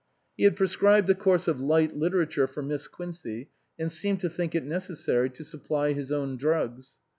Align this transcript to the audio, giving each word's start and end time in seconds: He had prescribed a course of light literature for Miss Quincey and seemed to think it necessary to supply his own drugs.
He 0.35 0.45
had 0.45 0.55
prescribed 0.55 1.07
a 1.11 1.13
course 1.13 1.47
of 1.47 1.61
light 1.61 1.95
literature 1.95 2.47
for 2.47 2.63
Miss 2.63 2.87
Quincey 2.87 3.49
and 3.77 3.91
seemed 3.91 4.19
to 4.21 4.31
think 4.31 4.55
it 4.55 4.65
necessary 4.65 5.29
to 5.29 5.43
supply 5.43 5.93
his 5.93 6.11
own 6.11 6.37
drugs. 6.37 6.97